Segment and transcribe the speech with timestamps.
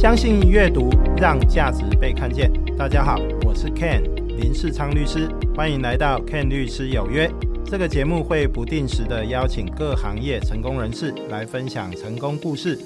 [0.00, 2.50] 相信阅读，让价值被看见。
[2.74, 7.30] 大家好，我是 Ken 林世昌律师，欢迎来到 Ken 律师有约。
[7.66, 12.78] 这个节目会不定时的邀请各行业成功人士来分享成功故事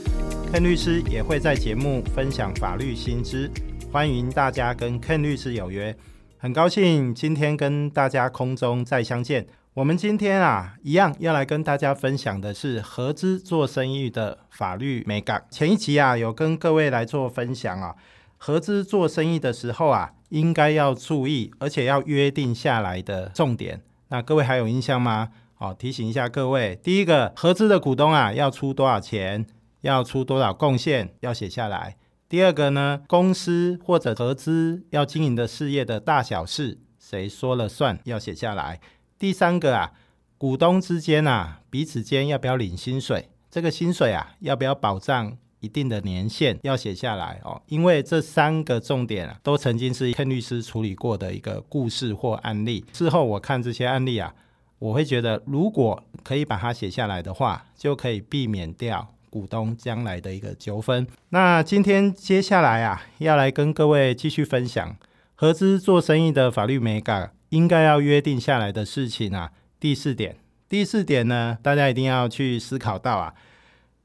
[0.53, 3.49] ，Ken 律师也会在节目分享法律新知，
[3.93, 5.95] 欢迎大家跟 Ken 律师有约。
[6.37, 9.47] 很高兴今天跟大家空中再相见。
[9.75, 15.45] 我们今天啊，一样要来跟大家分享的是合资做生意的法律美感。
[15.51, 17.97] 前一集啊，有跟各位来做分享啊，
[18.39, 23.83] 合资做生意的时候啊，应该要注意，而且要约定下来的重点。
[24.11, 25.31] 那各位还有印象吗？
[25.55, 29.45] 好，提醒一下各位，第一个，合资的股东啊，要出多少钱，
[29.81, 31.97] 要出多少贡献，要写下来。
[32.29, 38.79] 第二个呢，公司或者合资要经营的事业的大小事，谁说了算，要写下来。
[39.25, 39.91] 第三个啊，
[40.37, 43.31] 股东之间啊，彼此间要不要领薪水？
[43.51, 46.59] 这个薪水啊，要不要保障一定的年限？
[46.63, 47.63] 要写下来哦。
[47.69, 52.85] 因为这三个重点啊，都曾经是肯律师处理过的一个故事或案例。
[52.93, 54.35] 事后我看这些案例啊，
[54.79, 61.07] 我会觉得，如果可以把它写下来的话，就可以避免掉股东将来的一个纠纷。
[61.31, 64.95] 那今天接下来啊，要来跟各位继续分享
[65.35, 67.34] 合资做生意的法律美感。
[67.55, 70.37] 应该要约定下来的事情啊，第四点，
[70.69, 73.33] 第四点呢，大家一定要去思考到啊，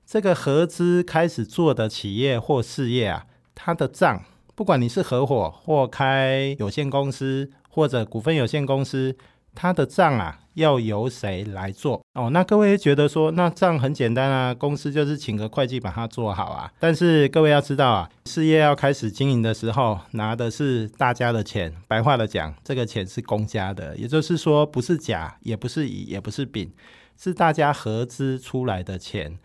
[0.06, 9.18] 这个合资开始做的企业或事业啊，它的账，不管你是合伙或开有限公司或者股份有限公司。
[9.56, 12.30] 它的账啊，要由谁来做哦？
[12.30, 16.72] 那各位觉得说，那这样很简单啊，公司就是请个会计把它做好啊。
[16.80, 21.74] 但是各位要知道啊，事业要开始经营的时候，拿的是大家的钱。
[21.88, 26.72] 白话的讲，这个钱是公家的，也就是说，不是甲，也不是乙，也不是丙，
[27.18, 29.38] 是大家合资出来的钱。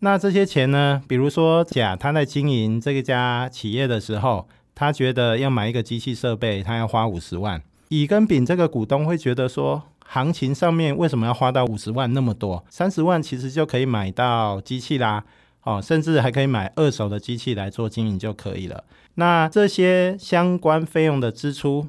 [0.00, 7.62] 那这些钱呢，比如说甲他在经营这个家企业的时候，他觉得要买一个机器设备，他要花五十万。
[7.88, 9.82] 乙跟丙这个股东会觉得说，
[10.12, 12.62] 行情上面为什么要花到五十万那么多？
[12.68, 15.24] 三十万其实就可以买到机器啦，
[15.62, 18.84] 哦，甚至还可以买二手的机器来做经营就可以了。
[19.14, 21.86] 那这些相关费用的支出，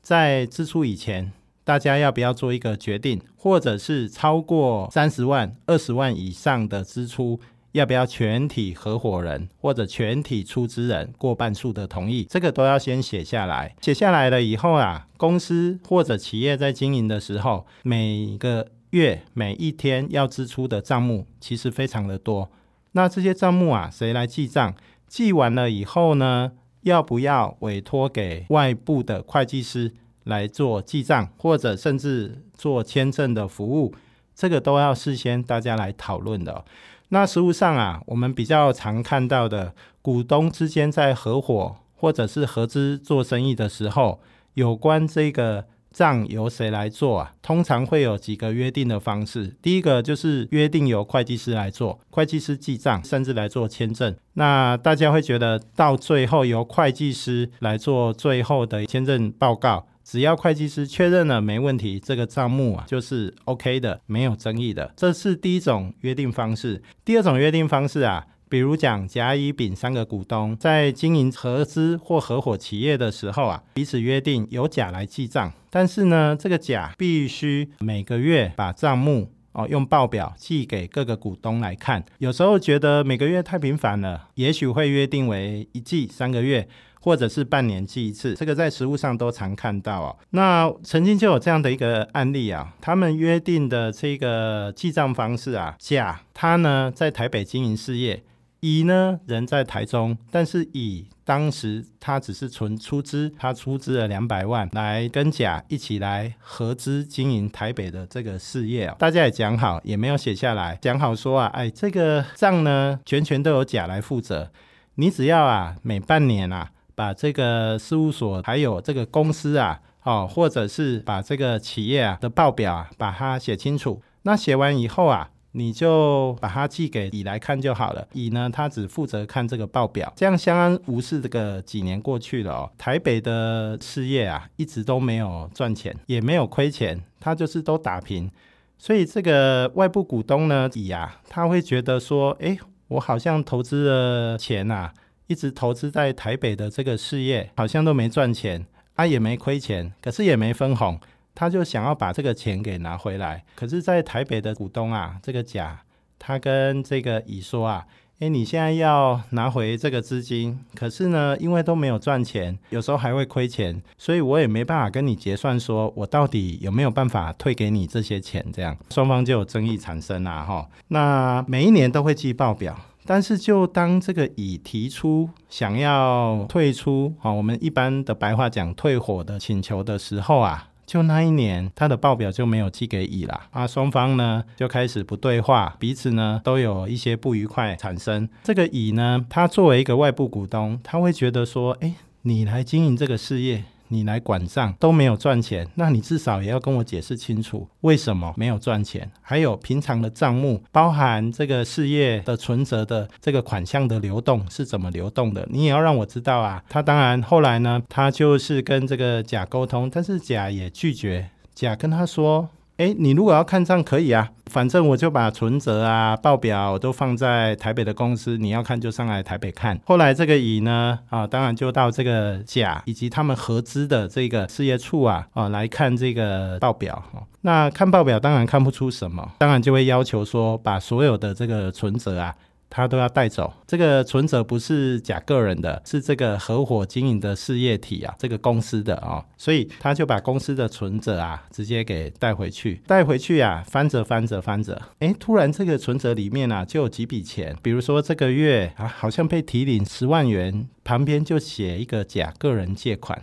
[0.00, 1.32] 在支出以前，
[1.64, 3.20] 大家要不要做一个决定？
[3.36, 7.40] 或者是超过三十万、二十万以上的支出？
[7.76, 12.24] 要不要全体合伙人或者全体出资人过半数的同意？
[12.24, 13.76] 这个都要先写下来。
[13.82, 22.50] 写下来了以后啊，公司或者企业在经营的时候，每个月每一天要支出的账目其实非常的多。
[22.92, 24.74] 那这些账目啊，谁来记账？
[25.06, 29.92] 记完了以后呢，要不要委托给外部的会计师
[30.24, 33.94] 来做记账，或者甚至做签证的服务？
[34.34, 36.64] 这个都要事先大家来讨论的。
[37.08, 44.20] 那实物上啊，我们比较常看到的股东之间在合伙或者是合资做生意的时候，
[44.54, 47.32] 有关这个账由谁来做啊？
[47.40, 49.56] 通常会有几个约定的方式。
[49.62, 54.14] 第一个就是约定由会计师来做，会计师记账，甚至来做签证。
[54.34, 59.86] 那大家会觉得到最后由会计师来做最后的签证报告。
[60.06, 64.92] 只要会计师确认了没问题，这个账目啊就是 OK 的，没有争议的。
[64.96, 66.80] 这是第一种约定方式。
[67.04, 82.04] 第二种约定方式啊，比如讲甲、乙、丙三个股东在经营合资或合伙企业的时候啊，彼此约定由甲来记账，但是呢，这个甲必须每个月把账目哦用报表寄给各个股东来看。
[82.18, 86.68] 有时候觉得每个月太频繁了，也许会约定为一季三个月。
[87.06, 90.16] 或者是半年记一次，这个在实物上都常看到哦。
[90.30, 98.24] 那曾经就有这样的一个案例啊，他们约定的这个记账方式啊，甲他呢在台北经营事业，
[98.58, 108.96] 乙呢人在台中，但是乙当时他只是纯出资，他出资了两百万来跟甲一起来合资经营台北的这个事业啊。
[108.98, 114.50] 大家也讲好，也没有写下来，讲好说啊，哎，这个账呢全权都由甲来负责，
[114.96, 116.72] 你只要啊每半年啊。
[116.96, 124.02] 把这个事务所还有这个公司啊，哦，或者是把这个企业啊的报表啊，把它写清楚。
[124.22, 128.08] 那写完以后啊，你就把它寄给乙来看就好了。
[128.14, 131.20] 乙呢，他只负责看这个报表，这样相安无事。
[131.20, 138.30] 这个几年过去了哦，台北的事业啊，一直都没有赚钱，也没有亏钱，他就是都打平。
[138.78, 142.56] 所以这个外部股东呢，乙啊，他会觉得说，哎，
[142.88, 144.90] 我好像投资了钱呐。
[145.26, 148.64] 一直投资在台北的这个事业，好像都没赚钱，
[148.94, 150.98] 啊也没亏钱，可是也没分红，
[151.34, 153.44] 他就想要把这个钱给拿回来。
[153.54, 155.82] 可是，在台北的股东啊，这个甲，
[156.18, 157.86] 他跟这个乙说啊，
[158.20, 170.66] 哎，你现在要拿回这个资金，可是呢，因为都没有赚钱，有时候还会亏钱，所以我也没办法跟你结算，说我到底有没有办法退给你这些钱，这样双方就有争议产生啦，哈。
[170.88, 172.74] 那每一年都会记报表，
[173.06, 180.70] 但是就当这个乙提出想要退出，哈，我们一般的白话讲退伙的请求的时候啊。
[180.86, 188.28] 就那一年，他的报表就没有寄给乙了啊，双方呢就开始不对话，彼此呢都有一些不愉快产生。
[188.44, 193.64] 这个乙呢，他作为一个外部股东，他会觉得说，哎，你来经营这个事业。
[193.88, 199.10] 你来管账都没有赚钱，那你至少也要跟我解释清楚为什么没有赚钱。
[199.22, 206.62] 还有平常的账目，包含这个事业的存折的这个款项的流动是怎么流动的，你也要让我知道啊。
[206.68, 211.30] 他当然后来呢，他就是跟这个甲沟通，但是甲也拒绝。
[211.54, 212.48] 甲跟他说。
[212.76, 219.80] 哎，你如果要看账可以啊，反正我就把存折啊、报表都放在台北的公司，你要看就上来台北看。
[219.86, 227.02] 后来这个乙呢，啊，当然就到这个甲以及他们合资的这个事业处啊，啊来看这个报表。
[227.40, 232.34] 那看报表当然看不出什么，当然就会要求说把所有的这个存折啊。
[232.68, 253.22] 他都要带走，这个存折不是甲个人的，是这个合伙经营的事业体啊，这个公司的啊，所以他就把公司的存折啊直接给带回去，带回去啊翻着翻着翻着，哎，突然这个存折里面啊就有几笔钱，比如说这个月啊好像被提领十万元，旁边就写一个甲个人借款，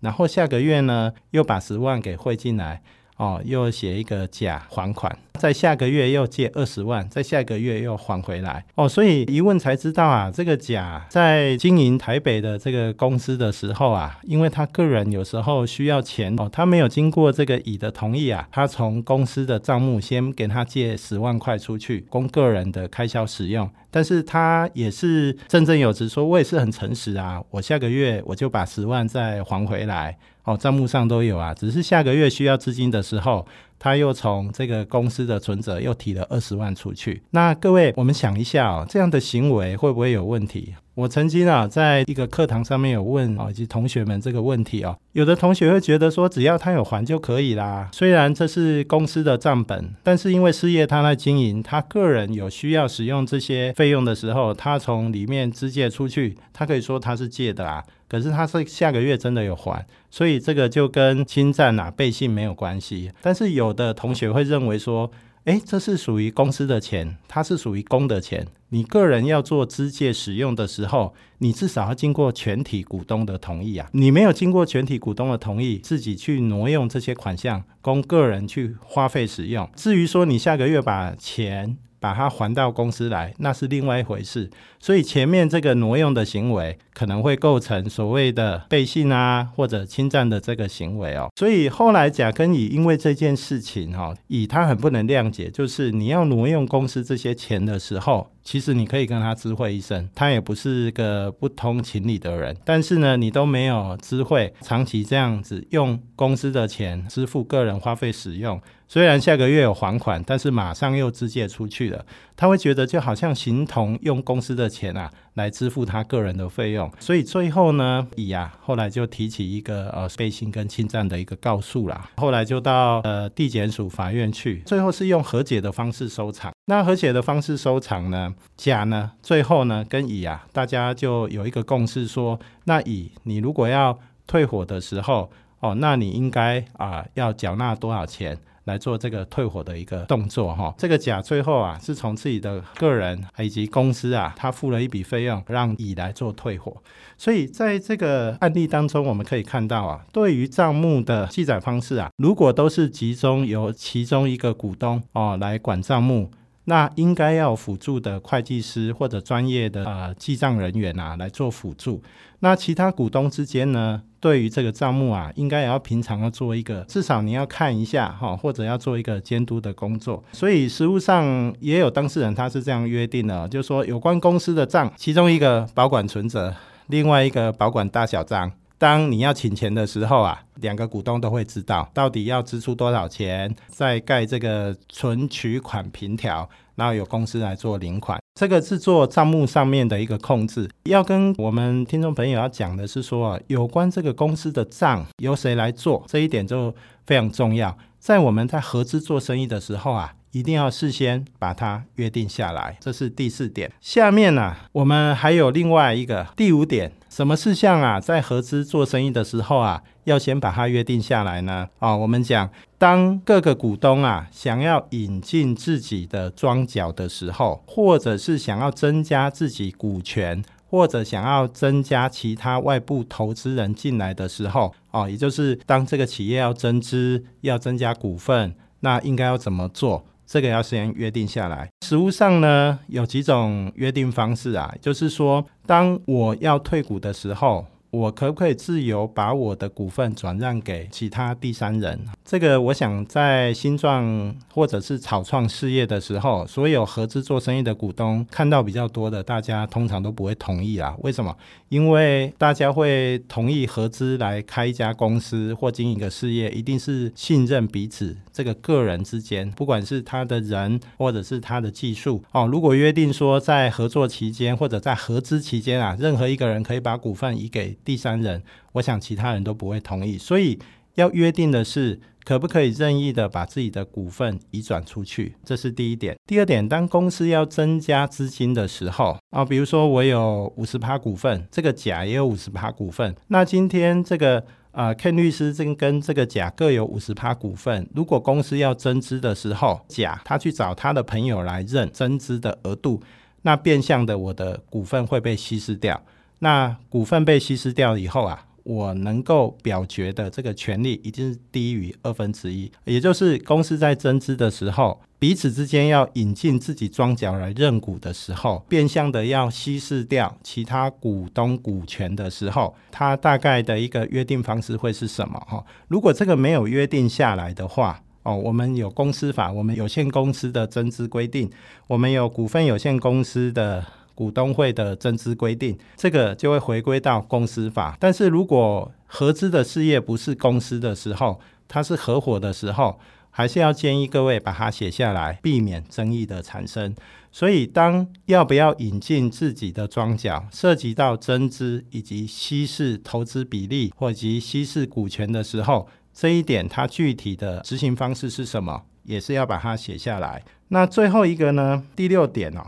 [0.00, 2.82] 然后下个月呢又把十万给汇进来。
[3.20, 8.64] 哦，又写一个甲还款，在下个月又借二十万，在下个月又还回来。
[8.76, 23.70] 哦，所以一问才知道啊，这个甲在经营台北的这个公司的时候啊，因为他个人有时候需要钱哦，他没有经过这个乙的同意啊，他从公司的账目先给他借十万块出去，供个人的开销使用。
[23.92, 30.16] 但是他也是振振有词说，我也是很诚实啊，我下个月我就把十万再还回来。
[30.44, 33.46] 哦，账目上都有啊，只是下个月需要资金的时候，
[33.80, 37.22] 他又从这个公司的存折又提了二十万出去。
[37.30, 40.74] 那各位，我们想一下哦，这样的行为会不会有问题？
[40.94, 47.88] 我曾经啊，在一个课堂上面有问啊，以及同学们这个问题哦，有的同学会觉得说，只要他有还就可以啦。
[47.92, 57.82] 虽然这是公司的账本，但是因为事业他在经营，他个人有需要使用这些费用的时候，他从里面支借出去，他可以说他是借的啊。
[58.06, 63.08] 可是他是下个月真的有还，所以这个就跟侵占啊背信没有关系。
[63.22, 65.10] 但是有的同学会认为说，
[65.44, 73.88] 哎，这是属于公司的钱，它是属于公的钱，你个人要做资借使用的时候，你至少要经过全体股东的同意啊。
[73.92, 79.68] 你没有经过全体股东的同意，自己去挪用这些款项供个人去花费使用。
[79.74, 84.50] 至于说你下个月把钱，把它还到公司来，那是另外一回事。
[84.78, 91.30] 所以前面这个挪用的行为可能会构成所谓的背信啊，或者侵占的这个行为哦。
[91.34, 102.54] 所以后来甲跟乙因为这件事情哈，乙他很不能谅解，就是你要挪用公司这些钱的时候，其实你可以跟他知会一声，他也不是个不通情理的人。
[102.66, 108.60] 但是呢，你都没有知会，长期这样子用公司的钱支付个人花费使用。
[108.86, 112.04] 虽然下个月有还款，但是马上又支借出去了，
[112.36, 126.52] 他会觉得就好像形同用公司的钱啊来支付他个人的费用，所以最后呢，乙啊后来就提起一个呃背信跟侵占的一个告诉啦，后来就到呃地检署法院去，最后是用和解的方式收场。
[126.66, 135.30] 那和解的方式收场呢，甲呢最后呢跟乙啊大家就有一个共识说，那乙你如果要退伙的时候
[135.60, 138.38] 哦，那你应该啊要缴纳多少钱？
[138.70, 146.76] 来做这个退伙的一个动作哈，这个甲最后啊是从自己的个人以及公司啊，他付了一笔费用让乙来做退伙，
[147.18, 156.30] 所以在这个案例当中，我们可以看到啊，对于账目的记载方式啊，如果都是集中由其中一个股东哦来管账目。
[156.70, 162.00] 那应该要辅助的会计师或者专业的呃记账人员啊来做辅助。
[162.38, 170.22] 那其他股东之间呢，对于这个账目啊，应该也要平常要做一个，至少你要看一下哈，或者要做一个监督的工作。
[170.30, 176.54] 所以实务上也有当事人他是这样约定的，就是说有关公司的账，其中一个保管存折，
[176.86, 178.52] 另外一个保管大小账。
[178.80, 188.18] 当你要请钱的时候啊，两个股东都会知道到底要支出多少钱，再盖这个存取款凭条，然后由公司来做领款。
[188.40, 190.66] 这个是做账目上面的一个控制。
[190.84, 197.76] 要跟我们听众朋友要讲的是说，有关这个公司的账由谁来做，这一点就非常重要。
[197.98, 203.72] 在我们在合资做生意的时候啊，一定要事先把它约定下来，这是第四点。
[203.80, 207.98] 下面呢，我们还有另外一个第五点，什么事项啊？
[207.98, 211.68] 在合资做生意的时候啊，要先把它约定下来呢？
[211.80, 230.04] 啊，我们讲，当各个股东啊想要引进自己的庄脚的时候，或者是想要增加自己股权，或者想要增加其他外部投资人进来的时候，哦，也就是当这个企业要增资、要增加股份，那应该要怎么做？
[230.30, 231.68] 这个要先约定下来。
[231.84, 237.66] 实物上呢，有几种约定方式啊，就是说，当我要退股的时候。
[237.90, 241.98] 我可不可以自由把我的股份转让给其他第三人？
[242.24, 250.94] 这个我想在新创或者是草创事业的时候，所有合资做生意的股东看到比较多的，大家通常都不会同意啊。
[251.00, 251.36] 为什么？
[251.68, 262.46] 因为大家会同意合资来开一家公司或经营一个事业，一定是信任彼此这个个人之间，不管是他的人或者是他的技术哦。
[262.46, 270.58] 如果约定说在合作期间或者在合资期间啊，任何一个人可以把股份移给第三人，我想其他人都不会同意，所以
[270.94, 276.16] 要约定的是，可不可以任意的把自己的股份移转出去，这是第一点。
[276.26, 293.00] 第二点，当公司要增加资金的时候啊，比如说我有五十趴股份，这个甲也有五十趴股份，那今天这个啊，Ken 律师正跟这个甲各有五十趴股份，如果公司要增资的时候，甲他去找他的朋友来认增资的额度，
[293.42, 296.00] 那变相的我的股份会被稀释掉。
[296.40, 315.38] 那股份被稀释掉以后啊，我能够表决的这个权利已经是低于二分之一，也就是公司在增资的时候，彼此之间要引进自己庄脚来认股的时候，变相的要稀释掉其他股东股权的时候，它大概的一个约定方式会是什么？
[315.46, 321.50] 哈，如果这个没有约定下来的话，哦，我们有公司法，我们有限公司的增资规定，
[321.86, 323.84] 我们有股份有限公司的。
[324.20, 327.96] 股东会的增资规定，这个就会回归到公司法。
[327.98, 333.00] 但是如果合资的事业不是公司的时候，它是合伙的时候，
[333.30, 336.94] 还是要建议各位把它写下来，避免争议的产生。
[337.32, 350.44] 所以，当要不要引进自己的庄脚，涉及到增资以及稀释投资比例或及稀释股权的时候，这一点它具体的执行方式是什么，也是要把它写下来。
[350.68, 351.82] 那最后一个呢？
[351.96, 352.60] 第六点哦。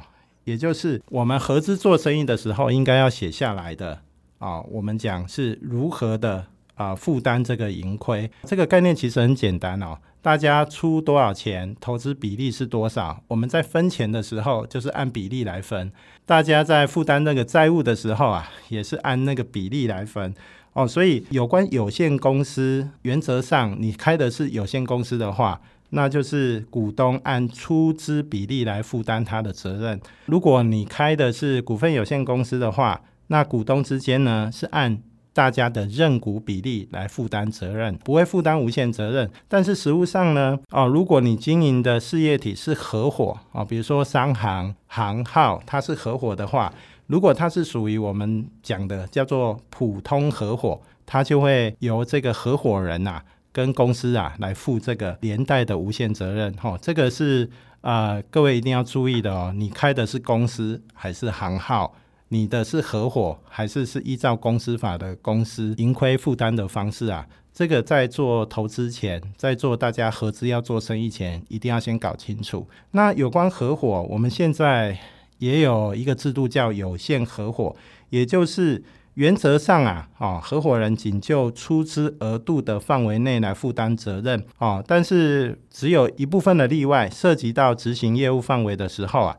[0.44, 4.00] 也就是我们合资做生意的时候，应该要写下来的
[4.38, 4.60] 啊。
[4.62, 9.98] 我们讲是如何的啊负担这个盈亏，这个概念其实很简单哦。
[10.20, 13.22] 大家出多少钱，投资比例是多少？
[13.28, 15.90] 我们在分钱的时候就是按比例来分。
[16.24, 20.32] 大家在负担那个债务的时候啊，也是按那个比例来分
[20.74, 20.86] 哦。
[20.86, 25.60] 所以有关有限公司，原则上你开的是有限公司的话。
[25.94, 30.00] 那就是股东按出资比例来负担他的责任。
[30.26, 34.98] 如果你开的是股份有限公司的话，那股东之间呢是按
[35.34, 39.30] 大家的认股比例来负担责任，不会负担无限责任。
[39.48, 46.72] 但是实务上呢，哦，如果你经营的事业体是合伙啊，比如说商行、行号，它是合伙的话，
[47.06, 53.22] 如果它是属于我们讲的叫做普通合伙，它就会由这个合伙人呐。
[53.52, 57.50] 跟公司啊来负这个连带的无限责任，哈，这个是
[57.82, 59.52] 啊，各位一定要注意的哦。
[59.54, 61.94] 你开的是公司还是行号？
[62.28, 67.26] 你的是合伙还是是依照公司法的公司盈亏负担的方式啊？
[67.52, 72.66] 这个在做投资前，在做大家合资要做生意前，一定要先搞清楚。
[72.92, 74.98] 那有关合伙，我们现在
[75.36, 77.76] 也有一个制度叫有限合伙，
[78.08, 78.82] 也就是。
[79.14, 89.36] 原则上啊，哦，合伙人仅就出资额度的范围内来负担责任，哦，但是只有一部分的例外，涉及到执行业务范围的时候啊，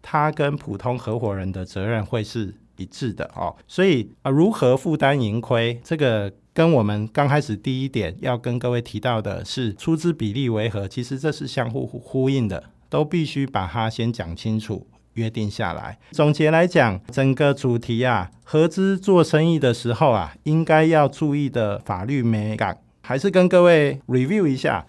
[0.00, 14.86] 他跟普通合伙人的责任会是一致的，哦，所以啊，如何负担盈亏，这个跟我们刚开始第一点要跟各位提到的是出资比例为何，其实这是相互呼应的，都必须把它先讲清楚。
[15.16, 15.98] 约定下来。
[16.12, 24.86] 总结来讲，整个主题啊，合资做生意的时候啊，应该要注意的法律美感，还是跟各位 review 一下。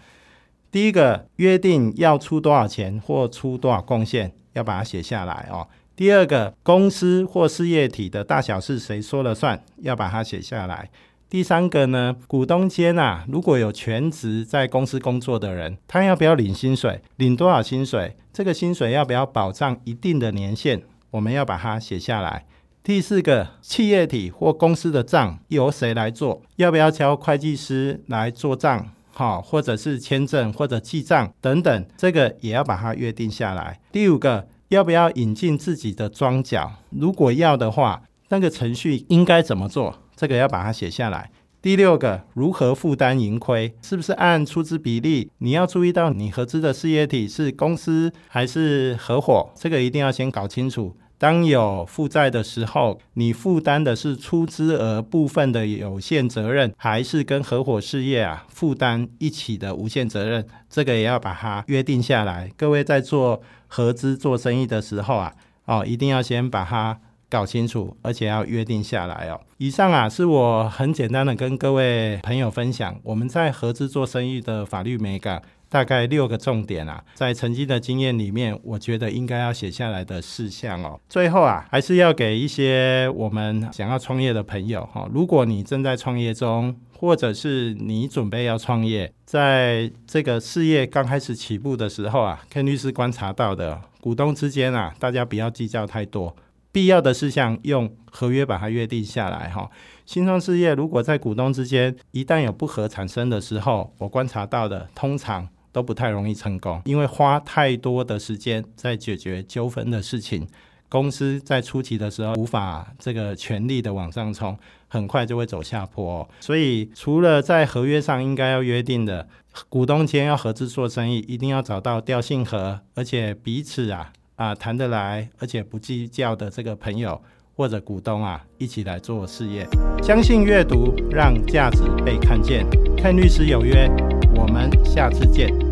[0.69, 5.67] 第一个，约定要出多少钱或出多少贡献，要把它写下来哦。
[5.95, 10.89] 第二个，公司或事业体的大小是谁说了算，要把它写下来。
[11.29, 17.01] 第三个呢，股东间啊，如果有全职在公司工作的人，他要不要领薪水？
[17.17, 18.15] 领多少薪水？
[18.31, 20.81] 这个薪水要不要保障一定的年限？
[21.11, 22.45] 我们要把它写下来。
[22.81, 26.41] 第四个，企业体或公司的账由谁来做？
[26.55, 28.87] 要不要交会计师来做账？
[29.11, 33.81] 好，或者是签证或者记账等等，这个也要把它约定下来。
[33.91, 36.71] 第五个，要不要引进自己的庄脚？
[36.91, 39.97] 如果要的话，那个程序应该怎么做？
[40.17, 41.31] 这个要把它写下来。
[41.59, 43.73] 第六个，如何负担盈亏？
[43.81, 45.29] 是不是按出资比例？
[45.39, 50.95] 你要注意到你合资的事业体是公司还是合伙，这个一定要先搞清楚。
[51.17, 60.45] 当有负债的时候，你负担的是出资额部分的有限责任，还是跟合伙事业啊负担一起的无限责任？
[60.69, 62.49] 这个也要把它约定下来。
[62.55, 65.33] 各位在做合资做生意的时候啊，
[65.65, 66.99] 哦，一定要先把它。
[67.29, 69.39] 搞清楚，而且要约定下来哦。
[69.57, 80.99] 以上啊，是我很简单的跟各位朋友分享我们在合资做生意的法律美感，大概六个重点啊，在曾经的经验里面，我觉得应该要写下来的事项哦。
[81.09, 96.35] 最后啊，还是要给一些我们想要创业的朋友哈，如果你正在创业中，或者是你准备要创业，在这个事业刚开始起步的时候啊，Ken 律师观察到的股东之间啊，大家不要计较太多。
[96.77, 99.67] 必要的事项用合约把它约定下来哈。
[100.05, 110.47] 新创事业如果在股东之间一旦有不和产生的时候，我观察到的通常都不太容易成功，因为花太多的时间在解决纠纷的事情，
[110.87, 114.55] 公司在初期的时候无法这个全力的往上冲，
[114.87, 116.29] 很快就会走下坡。
[116.39, 119.27] 所以除了在合约上应该要约定的，
[119.67, 124.13] 股东间要合资做生意，一定要找到调性合，而且彼此啊。
[124.37, 127.19] 啊，谈得来，而且不计较的这个朋友
[127.55, 129.67] 或者股东啊，一起来做事业。
[130.01, 132.65] 相信阅读，让价值被看见。
[132.95, 133.89] 看律师有约，
[134.35, 135.66] 我们下次见。